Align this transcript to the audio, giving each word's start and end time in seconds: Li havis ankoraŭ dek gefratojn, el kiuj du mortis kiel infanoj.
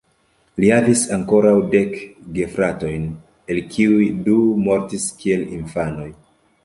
Li 0.61 0.69
havis 0.75 1.01
ankoraŭ 1.17 1.51
dek 1.75 1.93
gefratojn, 2.37 3.05
el 3.55 3.61
kiuj 3.75 4.09
du 4.29 4.39
mortis 4.67 5.07
kiel 5.21 5.45
infanoj. 5.59 6.09